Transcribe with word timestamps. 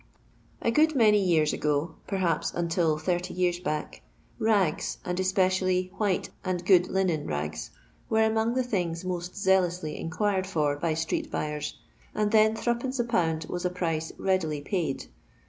A 0.63 0.71
good 0.71 0.95
many 0.95 1.23
years 1.23 1.53
ago— 1.53 1.93
perhaps 2.07 2.51
until 2.55 2.99
80 3.07 3.35
yesn 3.35 3.61
back— 3.61 4.01
ragtf 4.41 4.97
and 5.05 5.19
especially 5.19 5.91
white 5.97 6.31
and 6.43 6.65
good 6.65 6.85
liaen 6.85 7.27
rags, 7.29 7.69
were 8.09 8.23
among 8.23 8.55
the 8.55 8.63
things 8.63 9.05
most 9.05 9.33
aeiuoasly 9.33 9.99
in 9.99 10.09
quired 10.09 10.47
for 10.47 10.75
by 10.75 10.95
street 10.95 11.29
buyers, 11.29 11.75
and 12.15 12.31
then 12.31 12.55
8<{. 12.55 12.99
a 12.99 13.03
poond 13.05 13.47
was 13.47 13.63
a 13.63 13.69
price 13.69 14.11
readily 14.17 14.61
paid. 14.61 15.05